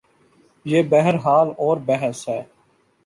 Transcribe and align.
یہ 0.65 0.83
بہرحال 0.83 1.47
اور 1.57 1.77
بحث 1.77 2.27
ہے۔ 2.29 2.43